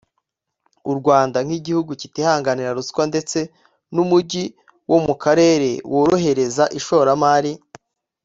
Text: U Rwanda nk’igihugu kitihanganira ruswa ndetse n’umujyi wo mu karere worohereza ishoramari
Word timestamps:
U 0.91 0.93
Rwanda 0.99 1.37
nk’igihugu 1.45 1.91
kitihanganira 2.01 2.75
ruswa 2.77 3.03
ndetse 3.11 3.39
n’umujyi 3.95 4.43
wo 4.89 4.97
mu 5.05 5.13
karere 5.23 5.69
worohereza 5.93 6.63
ishoramari 6.79 7.51